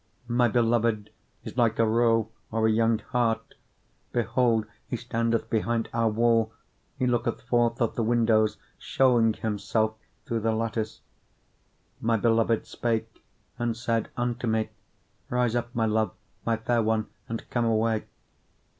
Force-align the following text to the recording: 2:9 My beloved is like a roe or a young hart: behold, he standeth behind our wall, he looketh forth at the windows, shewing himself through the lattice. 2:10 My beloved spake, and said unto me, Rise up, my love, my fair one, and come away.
2:9 0.27 0.35
My 0.35 0.47
beloved 0.47 1.09
is 1.43 1.57
like 1.57 1.77
a 1.77 1.85
roe 1.85 2.29
or 2.49 2.65
a 2.67 2.71
young 2.71 2.97
hart: 3.11 3.53
behold, 4.11 4.65
he 4.87 4.95
standeth 4.97 5.47
behind 5.47 5.89
our 5.93 6.09
wall, 6.09 6.51
he 6.97 7.05
looketh 7.05 7.43
forth 7.43 7.79
at 7.79 7.93
the 7.93 8.01
windows, 8.01 8.57
shewing 8.79 9.33
himself 9.33 9.93
through 10.25 10.39
the 10.39 10.53
lattice. 10.55 11.01
2:10 11.99 12.01
My 12.03 12.17
beloved 12.17 12.65
spake, 12.65 13.23
and 13.59 13.77
said 13.77 14.09
unto 14.17 14.47
me, 14.47 14.69
Rise 15.29 15.55
up, 15.55 15.69
my 15.75 15.85
love, 15.85 16.15
my 16.47 16.57
fair 16.57 16.81
one, 16.81 17.07
and 17.29 17.47
come 17.51 17.65
away. 17.65 18.05